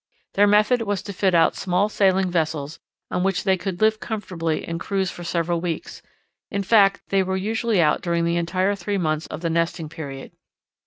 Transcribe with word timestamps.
Their 0.33 0.47
method 0.47 0.81
was 0.81 1.03
to 1.03 1.13
fit 1.13 1.35
out 1.35 1.55
small 1.55 1.87
sailing 1.87 2.31
vessels 2.31 2.79
on 3.11 3.21
which 3.21 3.43
they 3.43 3.55
could 3.55 3.81
live 3.81 3.99
comfortably 3.99 4.65
and 4.67 4.79
cruise 4.79 5.11
for 5.11 5.23
several 5.23 5.61
weeks; 5.61 6.01
in 6.49 6.63
fact, 6.63 7.03
they 7.09 7.21
were 7.21 7.37
usually 7.37 7.79
out 7.79 8.01
during 8.01 8.25
the 8.25 8.37
entire 8.37 8.73
three 8.73 8.97
months 8.97 9.27
of 9.27 9.41
the 9.41 9.49
nesting 9.51 9.89
period. 9.89 10.31